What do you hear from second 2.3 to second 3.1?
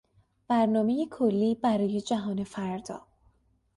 فردا